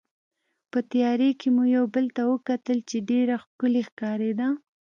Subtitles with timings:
[0.71, 4.47] په تیارې کې مو یو بل ته وکتل چې ډېره ښکلې ښکارېده.